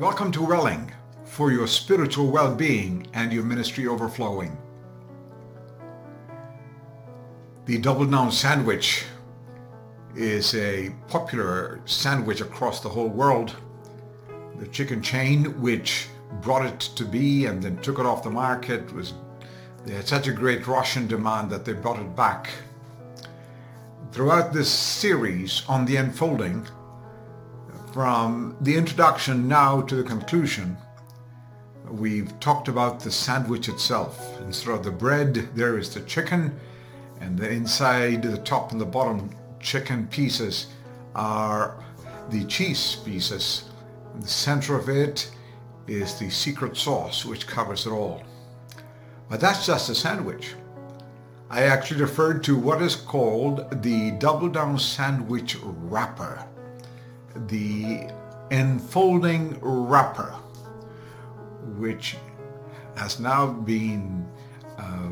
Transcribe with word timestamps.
Welcome 0.00 0.32
to 0.32 0.42
Welling 0.42 0.90
for 1.24 1.52
your 1.52 1.66
spiritual 1.66 2.30
well-being 2.30 3.06
and 3.12 3.30
your 3.30 3.42
ministry 3.42 3.86
overflowing. 3.86 4.56
The 7.66 7.76
double 7.76 8.06
down 8.06 8.32
sandwich 8.32 9.04
is 10.16 10.54
a 10.54 10.88
popular 11.06 11.82
sandwich 11.84 12.40
across 12.40 12.80
the 12.80 12.88
whole 12.88 13.10
world. 13.10 13.54
The 14.56 14.68
chicken 14.68 15.02
chain 15.02 15.60
which 15.60 16.08
brought 16.40 16.64
it 16.64 16.80
to 16.80 17.04
be 17.04 17.44
and 17.44 17.62
then 17.62 17.76
took 17.82 17.98
it 17.98 18.06
off 18.06 18.22
the 18.22 18.30
market 18.30 18.90
was 18.94 19.12
they 19.84 19.92
had 19.92 20.08
such 20.08 20.28
a 20.28 20.32
great 20.32 20.66
Russian 20.66 21.08
demand 21.08 21.50
that 21.50 21.66
they 21.66 21.74
brought 21.74 22.00
it 22.00 22.16
back. 22.16 22.48
Throughout 24.12 24.54
this 24.54 24.70
series 24.70 25.62
on 25.68 25.84
the 25.84 25.96
unfolding, 25.96 26.66
from 27.92 28.56
the 28.60 28.76
introduction 28.76 29.48
now 29.48 29.80
to 29.82 29.96
the 29.96 30.02
conclusion, 30.02 30.76
we've 31.90 32.38
talked 32.38 32.68
about 32.68 33.00
the 33.00 33.10
sandwich 33.10 33.68
itself. 33.68 34.40
Instead 34.40 34.74
of 34.74 34.84
the 34.84 34.90
bread, 34.90 35.48
there 35.56 35.76
is 35.76 35.92
the 35.92 36.00
chicken, 36.02 36.58
and 37.20 37.36
the 37.36 37.50
inside, 37.50 38.22
the 38.22 38.38
top 38.38 38.72
and 38.72 38.80
the 38.80 38.86
bottom 38.86 39.30
chicken 39.58 40.06
pieces 40.06 40.68
are 41.14 41.82
the 42.30 42.44
cheese 42.44 42.96
pieces. 43.04 43.64
In 44.14 44.20
the 44.20 44.28
center 44.28 44.76
of 44.76 44.88
it 44.88 45.30
is 45.88 46.18
the 46.18 46.30
secret 46.30 46.76
sauce, 46.76 47.24
which 47.24 47.46
covers 47.46 47.86
it 47.86 47.90
all. 47.90 48.22
But 49.28 49.40
that's 49.40 49.66
just 49.66 49.90
a 49.90 49.94
sandwich. 49.94 50.54
I 51.50 51.62
actually 51.62 52.02
referred 52.02 52.44
to 52.44 52.56
what 52.56 52.80
is 52.80 52.94
called 52.94 53.82
the 53.82 54.12
double 54.12 54.48
down 54.48 54.78
sandwich 54.78 55.56
wrapper 55.62 56.46
the 57.48 58.10
enfolding 58.50 59.58
wrapper, 59.60 60.34
which 61.76 62.16
has 62.96 63.20
now 63.20 63.46
been 63.46 64.26
uh, 64.78 65.08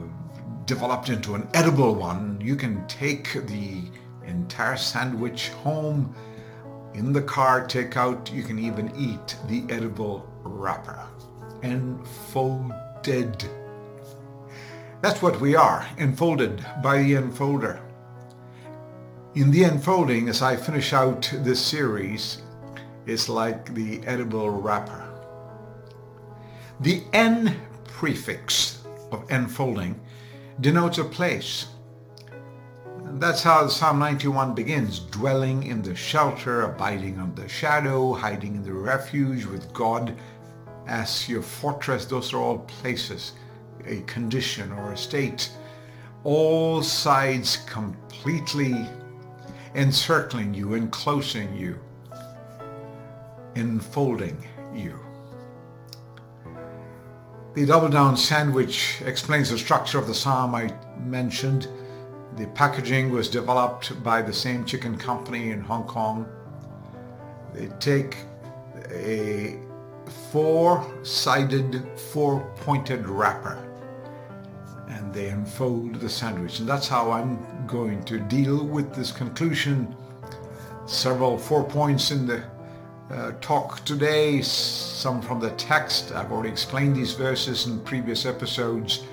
developed 0.65 1.09
into 1.09 1.35
an 1.35 1.49
edible 1.55 1.95
one. 1.95 2.41
You 2.43 2.57
can 2.57 2.87
take 2.87 3.33
the 3.47 3.83
entire 4.27 4.77
sandwich 4.77 5.49
home 5.49 6.15
in 6.95 7.13
the 7.13 7.23
car, 7.23 7.67
take 7.67 7.97
out, 7.97 8.31
you 8.33 8.43
can 8.43 8.59
even 8.59 8.93
eat 8.97 9.37
the 9.47 9.65
edible 9.73 10.29
wrapper. 10.43 11.01
Enfolded. 11.63 13.45
That's 15.01 15.23
what 15.23 15.41
we 15.41 15.55
are, 15.55 15.87
enfolded 15.97 16.65
by 16.83 17.03
the 17.03 17.13
enfolder. 17.13 17.81
In 19.39 19.53
the 19.53 19.63
unfolding, 19.63 20.29
as 20.29 20.43
I 20.43 20.57
finish 20.57 20.93
out 20.93 21.33
this 21.33 21.65
series, 21.65 22.43
is 23.07 23.29
like 23.29 23.73
the 23.73 24.05
edible 24.05 24.51
wrapper. 24.51 25.09
The 26.81 27.05
N 27.13 27.55
prefix 27.85 28.83
of 29.13 29.31
enfolding 29.31 30.01
denotes 30.61 30.99
a 30.99 31.05
place. 31.05 31.69
That's 33.21 33.45
how 33.45 33.69
Psalm 33.69 34.01
91 34.01 34.57
begins, 34.57 34.99
dwelling 34.99 35.63
in 35.63 35.83
the 35.83 35.95
shelter, 35.95 36.63
abiding 36.63 37.21
under 37.21 37.43
the 37.43 37.49
shadow, 37.49 38.15
hiding 38.15 38.57
in 38.57 38.65
the 38.65 38.73
refuge 38.73 39.45
with 39.45 39.73
God 39.73 40.17
as 40.89 41.29
your 41.29 41.43
fortress. 41.43 42.07
Those 42.07 42.33
are 42.33 42.39
all 42.39 42.59
places, 42.59 43.35
a 43.87 44.01
condition 44.01 44.73
or 44.73 44.95
a 44.95 44.99
state. 44.99 45.53
All 46.25 46.83
sides 46.83 47.59
completely 47.69 48.85
encircling 49.75 50.55
you, 50.55 50.75
enclosing 50.75 51.55
you, 51.57 51.79
enfolding 53.55 54.47
you. 54.75 54.99
The 57.55 57.67
double 57.67 57.89
down 57.89 58.17
sandwich 58.17 59.03
explains 59.05 59.51
the 59.51 59.59
structure 59.59 59.99
of 59.99 60.07
the 60.07 60.15
psalm 60.15 60.55
I 60.55 60.73
mentioned. 61.05 61.69
The 62.37 62.47
packaging 62.49 63.11
was 63.11 63.29
developed 63.29 64.03
by 64.05 64.23
the 64.23 64.33
same 64.33 64.65
chicken 64.65 64.97
company 64.97 65.51
in 65.51 65.61
Hong 65.61 65.85
Kong. 65.85 66.27
They 67.53 67.69
take 67.81 68.17
a 68.91 69.59
four-sided, 70.31 71.85
four-pointed 71.99 73.09
wrapper 73.09 73.68
and 74.89 75.13
they 75.13 75.29
unfold 75.29 75.97
the 75.97 76.09
sandwich. 76.09 76.61
And 76.61 76.69
that's 76.69 76.89
how 76.89 77.11
I'm 77.11 77.39
going 77.67 78.03
to 78.05 78.19
deal 78.19 78.65
with 78.65 78.95
this 78.95 79.13
conclusion. 79.13 79.95
Several 80.87 81.37
four 81.39 81.65
points 81.65 82.11
in 82.11 82.27
the 82.27 82.43
uh, 83.11 83.33
talk 83.41 83.85
today, 83.85 84.43
some 84.43 85.23
from 85.23 85.41
the 85.41 85.51
text. 85.53 86.13
I've 86.13 86.31
already 86.31 86.51
explained 86.51 86.97
these 86.97 87.13
verses 87.13 87.67
in 87.67 87.81
previous 87.81 88.27
episodes. 88.27 89.05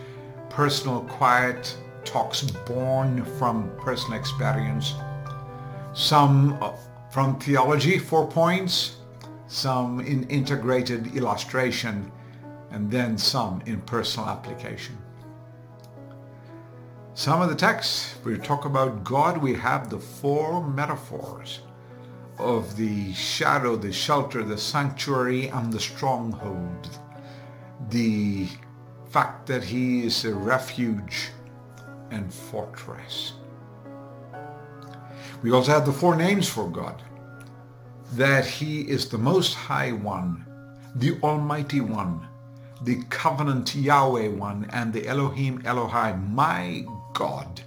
Personal 0.50 1.02
quiet 1.02 1.78
talks 2.04 2.42
born 2.42 3.26
from 3.38 3.72
personal 3.78 4.20
experience. 4.20 4.94
Some 5.94 6.58
uh, 6.62 6.74
from 7.10 7.40
theology, 7.40 7.98
four 7.98 8.28
points. 8.28 8.98
Some 9.48 10.00
in 10.00 10.28
integrated 10.30 11.16
illustration 11.16 12.12
and 12.72 12.90
then 12.90 13.18
some 13.18 13.62
in 13.66 13.80
personal 13.82 14.28
application. 14.28 14.98
Some 17.18 17.42
of 17.42 17.48
the 17.48 17.56
texts, 17.56 18.16
we 18.26 18.38
talk 18.38 18.66
about 18.66 19.06
God, 19.06 19.38
we 19.38 19.54
have 19.54 19.90
the 19.90 19.98
four 19.98 20.62
metaphors 20.62 21.62
of 22.38 22.76
the 22.76 23.14
shadow, 23.14 23.78
the 23.78 23.94
shelter, 23.94 24.44
the 24.44 24.58
sanctuary, 24.58 25.48
and 25.48 25.72
the 25.72 25.80
stronghold. 25.80 26.90
The 27.90 28.50
fact 29.12 29.48
that 29.48 29.64
he 29.64 30.06
is 30.06 30.26
a 30.26 30.36
refuge 30.36 31.30
and 32.12 32.34
fortress. 32.34 33.32
We 35.42 35.52
also 35.52 35.72
have 35.72 35.86
the 35.86 35.94
four 35.94 36.18
names 36.18 36.50
for 36.50 36.70
God. 36.70 37.02
That 38.16 38.46
he 38.46 38.82
is 38.82 39.08
the 39.08 39.18
most 39.18 39.54
high 39.54 39.94
one, 39.94 40.46
the 40.96 41.18
almighty 41.22 41.80
one, 41.80 42.28
the 42.82 43.02
covenant 43.10 43.74
Yahweh 43.74 44.28
one, 44.28 44.70
and 44.74 44.92
the 44.92 45.08
Elohim 45.08 45.62
Elohai, 45.62 46.14
my 46.34 46.86
God. 47.16 47.62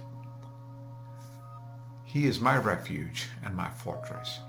He 2.05 2.25
is 2.27 2.39
my 2.39 2.55
refuge 2.57 3.27
and 3.43 3.55
my 3.55 3.67
fortress. 3.69 4.39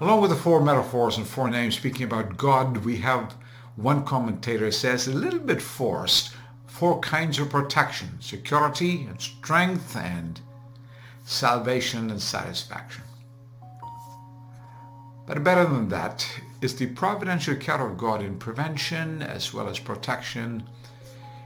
Along 0.00 0.22
with 0.22 0.30
the 0.30 0.36
four 0.36 0.62
metaphors 0.62 1.18
and 1.18 1.26
four 1.26 1.50
names 1.50 1.76
speaking 1.76 2.04
about 2.04 2.36
God, 2.36 2.78
we 2.78 2.96
have 2.98 3.34
one 3.74 4.04
commentator 4.04 4.70
says 4.70 5.08
a 5.08 5.12
little 5.12 5.40
bit 5.40 5.60
forced, 5.60 6.34
four 6.66 7.00
kinds 7.00 7.38
of 7.40 7.50
protection, 7.50 8.08
security 8.20 9.06
and 9.10 9.20
strength 9.20 9.96
and 9.96 10.40
salvation 11.24 12.10
and 12.10 12.22
satisfaction. 12.22 13.02
But 15.26 15.42
better 15.42 15.64
than 15.64 15.88
that 15.88 16.26
is 16.60 16.76
the 16.76 16.86
providential 16.86 17.56
care 17.56 17.84
of 17.84 17.98
God 17.98 18.22
in 18.22 18.38
prevention 18.38 19.20
as 19.20 19.52
well 19.52 19.68
as 19.68 19.80
protection. 19.80 20.62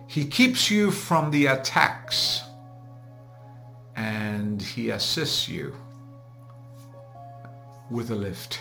He 0.06 0.26
keeps 0.26 0.70
you 0.70 0.90
from 0.90 1.30
the 1.30 1.46
attacks 1.46 2.42
and 3.96 4.60
he 4.60 4.90
assists 4.90 5.48
you 5.48 5.74
with 7.90 8.10
a 8.10 8.14
lift. 8.14 8.60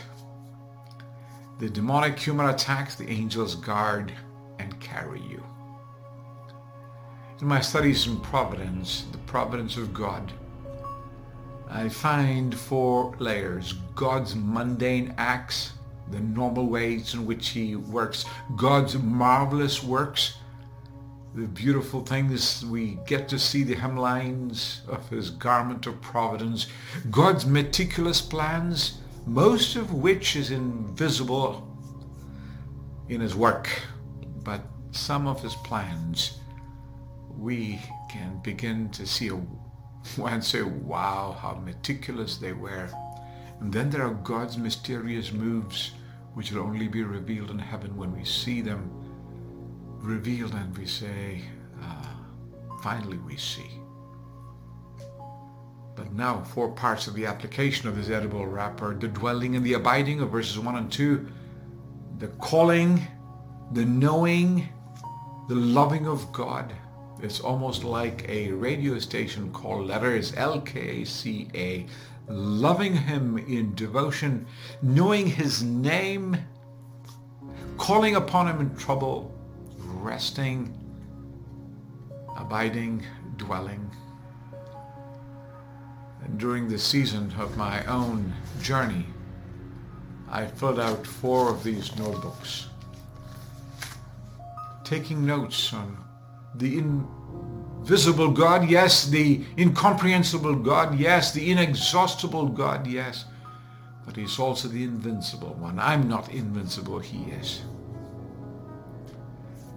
The 1.59 1.69
demonic 1.69 2.17
human 2.17 2.49
attacks, 2.49 2.95
the 2.95 3.09
angels 3.09 3.55
guard 3.55 4.11
and 4.59 4.79
carry 4.79 5.21
you. 5.21 5.43
In 7.39 7.47
my 7.47 7.61
studies 7.61 8.07
in 8.07 8.19
providence, 8.19 9.05
the 9.11 9.17
providence 9.19 9.77
of 9.77 9.93
God, 9.93 10.31
I 11.69 11.87
find 11.87 12.53
four 12.53 13.15
layers. 13.19 13.73
God's 13.95 14.35
mundane 14.35 15.13
acts, 15.17 15.73
the 16.11 16.19
normal 16.19 16.67
ways 16.67 17.13
in 17.13 17.25
which 17.25 17.49
he 17.49 17.75
works. 17.75 18.25
God's 18.57 18.95
marvelous 18.97 19.81
works, 19.81 20.35
the 21.33 21.47
beautiful 21.47 22.01
things 22.01 22.65
we 22.65 22.99
get 23.07 23.29
to 23.29 23.39
see 23.39 23.63
the 23.63 23.75
hemlines 23.75 24.85
of 24.89 25.07
his 25.09 25.29
garment 25.29 25.87
of 25.87 26.01
providence, 26.01 26.67
God's 27.09 27.45
meticulous 27.45 28.19
plans, 28.21 28.97
most 29.25 29.77
of 29.77 29.93
which 29.93 30.35
is 30.35 30.51
invisible 30.51 31.67
in 33.07 33.21
his 33.21 33.33
work, 33.33 33.69
but 34.43 34.61
some 34.91 35.25
of 35.25 35.41
his 35.41 35.55
plans 35.55 36.39
we 37.37 37.79
can 38.09 38.39
begin 38.43 38.89
to 38.89 39.07
see 39.07 39.31
and 40.25 40.43
say, 40.43 40.63
wow, 40.63 41.37
how 41.39 41.53
meticulous 41.53 42.37
they 42.37 42.51
were. 42.51 42.89
And 43.61 43.71
then 43.71 43.89
there 43.89 44.05
are 44.05 44.15
God's 44.15 44.57
mysterious 44.57 45.31
moves, 45.31 45.91
which 46.33 46.51
will 46.51 46.63
only 46.63 46.89
be 46.89 47.03
revealed 47.03 47.51
in 47.51 47.59
heaven 47.59 47.95
when 47.95 48.11
we 48.11 48.25
see 48.25 48.59
them 48.61 49.10
revealed 50.01 50.53
and 50.53 50.77
we 50.77 50.85
say, 50.85 51.41
ah, 51.81 52.15
finally 52.81 53.17
we 53.17 53.37
see. 53.37 53.69
But 55.95 56.13
now, 56.13 56.43
four 56.43 56.69
parts 56.69 57.07
of 57.07 57.13
the 57.13 57.25
application 57.25 57.87
of 57.87 57.95
this 57.95 58.09
edible 58.09 58.45
wrapper, 58.47 58.95
the 58.95 59.07
dwelling 59.07 59.55
and 59.55 59.65
the 59.65 59.73
abiding 59.73 60.21
of 60.21 60.31
verses 60.31 60.57
1 60.57 60.75
and 60.75 60.91
2, 60.91 61.27
the 62.17 62.27
calling, 62.39 63.05
the 63.73 63.85
knowing, 63.85 64.69
the 65.47 65.55
loving 65.55 66.07
of 66.07 66.31
God. 66.31 66.73
It's 67.21 67.39
almost 67.39 67.83
like 67.83 68.27
a 68.27 68.51
radio 68.51 68.97
station 68.97 69.51
called 69.51 69.85
Letters, 69.85 70.31
LKCA, 70.31 71.87
loving 72.27 72.95
him 72.95 73.37
in 73.37 73.75
devotion, 73.75 74.47
knowing 74.81 75.27
his 75.27 75.61
name, 75.61 76.37
calling 77.77 78.15
upon 78.15 78.47
him 78.47 78.61
in 78.61 78.75
trouble, 78.75 79.35
resting, 80.01 80.77
abiding, 82.35 83.05
dwelling. 83.37 83.89
And 86.23 86.39
during 86.39 86.67
the 86.67 86.77
season 86.77 87.33
of 87.39 87.57
my 87.57 87.85
own 87.85 88.33
journey, 88.61 89.05
I 90.29 90.45
filled 90.45 90.79
out 90.79 91.05
four 91.05 91.49
of 91.49 91.63
these 91.63 91.95
notebooks, 91.97 92.67
taking 94.83 95.25
notes 95.25 95.73
on 95.73 95.97
the 96.55 96.77
invisible 96.77 98.31
God, 98.31 98.69
yes, 98.69 99.07
the 99.07 99.43
incomprehensible 99.57 100.55
God, 100.55 100.97
yes, 100.97 101.31
the 101.33 101.51
inexhaustible 101.51 102.47
God, 102.47 102.87
yes, 102.87 103.25
but 104.05 104.15
he's 104.15 104.39
also 104.39 104.67
the 104.67 104.83
invincible 104.83 105.53
one. 105.55 105.79
I'm 105.79 106.07
not 106.07 106.29
invincible, 106.29 106.99
he 106.99 107.31
is. 107.31 107.61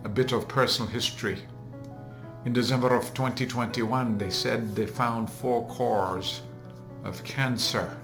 A 0.05 0.09
bit 0.09 0.33
of 0.33 0.47
personal 0.47 0.91
history. 0.91 1.39
In 2.45 2.53
December 2.53 2.95
of 2.95 3.15
2021, 3.15 4.19
they 4.19 4.29
said 4.29 4.77
they 4.77 4.87
found 4.87 5.31
four 5.31 5.67
cores 5.69 6.43
of 7.05 7.25
cancer, 7.25 7.97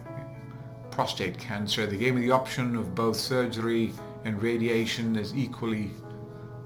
prostate 0.91 1.38
cancer. 1.38 1.87
They 1.87 1.99
gave 1.99 2.14
me 2.14 2.23
the 2.23 2.31
option 2.31 2.75
of 2.75 2.94
both 2.94 3.17
surgery 3.17 3.93
and 4.25 4.43
radiation 4.43 5.17
as 5.19 5.35
equally 5.35 5.91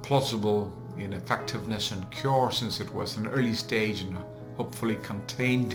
plausible 0.02 0.72
in 0.98 1.12
effectiveness 1.12 1.90
and 1.90 2.08
cure 2.12 2.52
since 2.52 2.78
it 2.78 2.94
was 2.94 3.16
an 3.16 3.26
early 3.26 3.54
stage 3.54 4.02
and 4.02 4.16
hopefully 4.56 4.96
contained. 5.02 5.74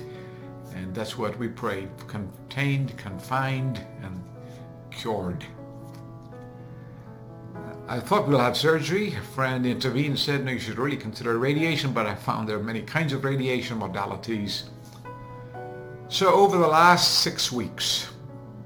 And 0.73 0.95
that's 0.95 1.17
what 1.17 1.37
we 1.37 1.49
pray, 1.49 1.89
contained, 2.07 2.97
confined, 2.97 3.85
and 4.01 4.23
cured. 4.89 5.43
I 7.89 7.99
thought 7.99 8.27
we'll 8.27 8.37
have 8.37 8.55
surgery. 8.55 9.15
A 9.15 9.21
friend 9.21 9.65
intervened 9.65 10.09
and 10.09 10.19
said, 10.19 10.45
no, 10.45 10.51
you 10.51 10.59
should 10.59 10.77
really 10.77 10.95
consider 10.95 11.39
radiation, 11.39 11.91
but 11.91 12.05
I 12.05 12.13
found 12.13 12.47
there 12.47 12.57
are 12.57 12.63
many 12.63 12.83
kinds 12.83 13.13
of 13.13 13.23
radiation 13.23 13.79
modalities. 13.79 14.69
So 16.07 16.31
over 16.31 16.59
the 16.59 16.67
last 16.67 17.21
six 17.21 17.51
weeks, 17.51 18.07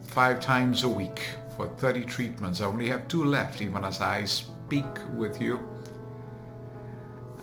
five 0.03 0.41
times 0.41 0.83
a 0.83 0.89
week 0.89 1.21
for 1.55 1.69
30 1.69 2.03
treatments, 2.03 2.59
I 2.59 2.65
only 2.65 2.89
have 2.89 3.07
two 3.07 3.23
left 3.23 3.61
even 3.61 3.85
as 3.85 4.01
I 4.01 4.25
speak 4.25 4.83
with 5.15 5.41
you. 5.41 5.57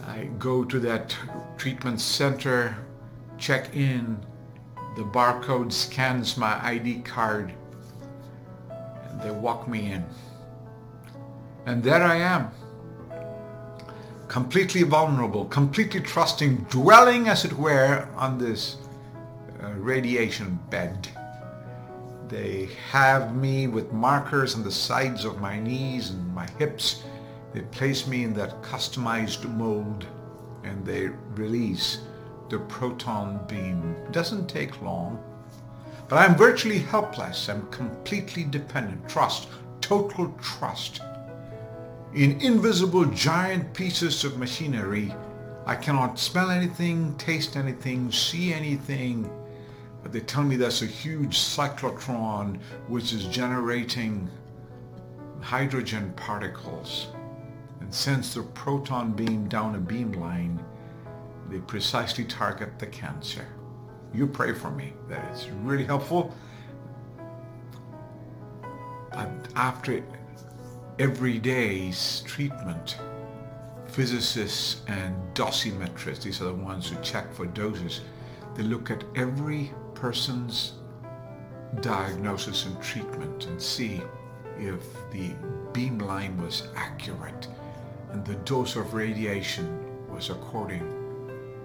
I 0.06 0.25
go 0.38 0.65
to 0.65 0.79
that 0.81 1.17
treatment 1.56 2.03
center, 2.03 2.76
check 3.38 3.75
in, 3.75 4.19
the 4.97 5.05
barcode 5.05 5.73
scans 5.73 6.37
my 6.37 6.62
ID 6.62 7.00
card, 7.05 7.55
and 8.69 9.23
they 9.23 9.31
walk 9.31 9.67
me 9.67 9.93
in. 9.93 10.05
And 11.67 11.83
there 11.83 12.03
I 12.03 12.17
am, 12.17 12.51
completely 14.29 14.83
vulnerable, 14.83 15.45
completely 15.47 16.01
trusting, 16.01 16.67
dwelling 16.71 17.29
as 17.29 17.45
it 17.45 17.53
were 17.53 18.09
on 18.17 18.39
this 18.39 18.77
uh, 19.62 19.73
radiation 19.73 20.59
bed. 20.71 21.09
They 22.29 22.69
have 22.91 23.35
me 23.35 23.67
with 23.67 23.93
markers 23.93 24.55
on 24.55 24.62
the 24.62 24.73
sides 24.73 25.25
of 25.25 25.41
my 25.41 25.59
knees 25.59 26.11
and 26.11 26.35
my 26.35 26.49
hips 26.59 27.03
they 27.53 27.62
place 27.62 28.07
me 28.07 28.23
in 28.23 28.33
that 28.35 28.62
customized 28.62 29.45
mold 29.57 30.07
and 30.62 30.85
they 30.87 31.09
release 31.35 31.99
the 32.49 32.59
proton 32.59 33.41
beam. 33.49 33.97
It 34.07 34.12
doesn't 34.12 34.47
take 34.49 34.81
long. 34.83 35.23
But 36.09 36.19
I'm 36.19 36.37
virtually 36.37 36.79
helpless. 36.79 37.49
I'm 37.49 37.67
completely 37.71 38.45
dependent. 38.45 39.09
Trust, 39.09 39.49
total 39.81 40.33
trust. 40.41 41.01
In 42.15 42.41
invisible 42.41 43.05
giant 43.05 43.73
pieces 43.73 44.25
of 44.25 44.37
machinery, 44.37 45.15
I 45.65 45.77
cannot 45.77 46.19
smell 46.19 46.51
anything, 46.51 47.15
taste 47.19 47.57
anything, 47.57 48.11
see 48.11 48.53
anything. 48.53 49.31
But 50.03 50.11
they 50.11 50.19
tell 50.19 50.43
me 50.43 50.57
that's 50.57 50.83
a 50.83 50.87
huge 50.87 51.39
cyclotron 51.39 52.59
which 52.89 53.12
is 53.12 53.27
generating 53.27 54.29
hydrogen 55.41 56.12
particles 56.17 57.09
and 57.81 57.95
sends 57.95 58.35
the 58.35 58.43
proton 58.43 59.12
beam 59.12 59.49
down 59.49 59.77
a 59.77 59.79
beam 59.79 60.11
line, 60.12 60.61
they 61.49 61.59
precisely 61.59 62.25
target 62.25 62.79
the 62.81 62.87
cancer. 62.87 63.47
You 64.12 64.27
pray 64.27 64.53
for 64.53 64.73
me. 64.73 64.95
That 65.09 65.33
is 65.33 65.49
really 65.62 65.85
helpful. 65.85 66.35
But 69.12 69.49
after 69.55 70.03
every 71.00 71.38
day's 71.38 72.23
treatment, 72.26 72.99
physicists 73.87 74.82
and 74.87 75.17
dosimetrists, 75.35 76.23
these 76.23 76.43
are 76.43 76.44
the 76.44 76.55
ones 76.55 76.91
who 76.91 77.02
check 77.02 77.32
for 77.32 77.47
doses, 77.47 78.02
they 78.55 78.62
look 78.62 78.91
at 78.91 79.02
every 79.17 79.73
person's 79.94 80.75
diagnosis 81.81 82.67
and 82.67 82.82
treatment 82.82 83.47
and 83.47 83.61
see 83.61 84.02
if 84.58 84.82
the 85.11 85.31
beam 85.73 85.99
line 86.00 86.37
was 86.37 86.69
accurate 86.76 87.49
and 88.12 88.23
the 88.26 88.35
dose 88.44 88.76
of 88.76 88.93
radiation 88.93 89.67
was 90.12 90.29
according 90.29 90.85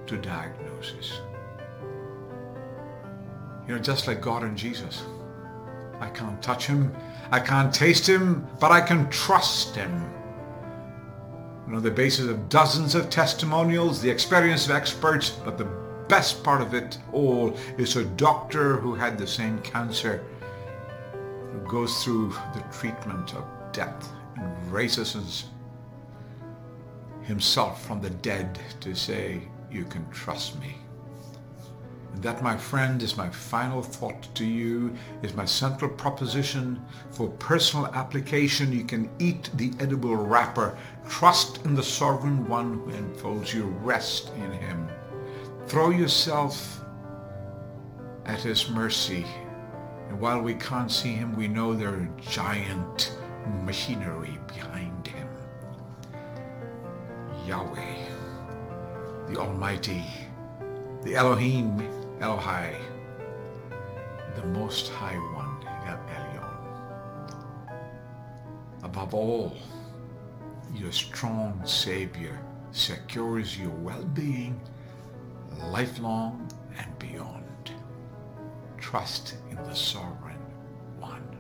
to 0.08 0.16
diagnosis. 0.16 1.20
You 3.68 3.76
know, 3.76 3.80
just 3.80 4.08
like 4.08 4.22
God 4.22 4.44
and 4.44 4.56
Jesus. 4.56 5.04
I 6.06 6.10
can't 6.10 6.42
touch 6.42 6.68
him, 6.68 6.96
I 7.31 7.40
can't 7.40 7.74
taste 7.74 8.07
him, 8.07 8.48
but 8.60 8.72
I 8.72 8.80
can 8.80 9.10
trust 9.10 9.75
him. 9.75 9.92
You 11.66 11.74
know, 11.74 11.80
the 11.80 11.90
basis 11.90 12.28
of 12.28 12.48
dozens 12.48 12.94
of 12.94 13.10
testimonials, 13.10 14.02
the 14.02 14.10
experience 14.10 14.66
of 14.66 14.72
experts, 14.72 15.31
but 15.31 15.57
the 15.57 15.68
best 16.07 16.44
part 16.44 16.62
of 16.62 16.75
it 16.75 17.00
all 17.12 17.57
is 17.80 17.96
a 17.96 18.06
doctor 18.06 18.78
who 18.78 18.94
had 18.94 19.18
the 19.18 19.25
same 19.25 19.57
cancer 19.63 20.24
who 21.51 21.60
goes 21.68 22.03
through 22.03 22.30
the 22.53 22.63
treatment 22.72 23.34
of 23.34 23.44
death 23.72 24.12
and 24.38 24.72
raises 24.72 25.46
himself 27.24 27.84
from 27.84 28.00
the 28.00 28.12
dead 28.12 28.60
to 28.82 28.94
say, 28.94 29.41
you 29.72 29.86
can 29.86 30.08
trust 30.12 30.60
me. 30.60 30.85
And 32.15 32.24
that, 32.24 32.41
my 32.41 32.55
friend, 32.55 33.03
is 33.03 33.17
my 33.17 33.29
final 33.29 33.81
thought 33.81 34.34
to 34.36 34.45
you, 34.45 34.95
is 35.22 35.34
my 35.34 35.43
central 35.43 35.91
proposition 35.91 36.81
for 37.12 37.27
personal 37.27 37.88
application. 37.88 38.72
You 38.72 38.86
can 38.86 39.10
eat 39.19 39.50
the 39.55 39.74
edible 39.81 40.15
wrapper. 40.15 40.77
Trust 41.10 41.65
in 41.65 41.75
the 41.75 41.84
sovereign 41.84 42.48
one 42.48 42.75
who 42.75 42.91
enfolds 42.91 43.53
you. 43.53 43.65
Rest 43.84 44.31
in 44.38 44.50
him. 44.53 44.88
Throw 45.67 45.89
yourself 45.89 46.86
at 48.25 48.39
his 48.39 48.69
mercy. 48.69 49.25
And 50.07 50.17
while 50.17 50.39
we 50.39 50.53
can't 50.53 50.89
see 50.89 51.12
him, 51.12 51.36
we 51.36 51.50
know 51.50 51.74
there 51.74 51.89
are 51.89 52.10
giant 52.22 53.12
machinery 53.65 54.39
behind 54.48 55.05
him. 55.05 55.27
Yahweh, 57.45 58.07
the 59.27 59.38
Almighty, 59.38 60.05
the 61.03 61.15
Elohim, 61.15 61.95
Elohai, 62.19 62.75
the 64.36 64.45
Most 64.45 64.89
High 64.89 65.17
One, 65.17 65.57
El 65.86 66.00
Elyon. 66.15 66.57
Above 68.84 69.13
all, 69.13 69.57
your 70.74 70.93
strong 70.93 71.62
Savior 71.65 72.39
secures 72.72 73.57
your 73.60 73.69
well-being 73.69 74.60
lifelong 75.72 76.50
and 76.77 76.98
beyond. 77.00 77.72
Trust 78.77 79.36
in 79.50 79.57
the 79.57 79.75
Sovereign 79.75 80.39
One 81.00 81.38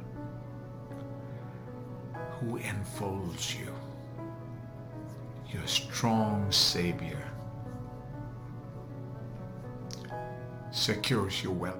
who 2.39 2.57
enfolds 2.57 3.55
you 3.55 3.73
your 5.49 5.65
strong 5.67 6.51
Savior 6.51 7.31
secures 10.75 11.41
your 11.41 11.53
well 11.53 11.79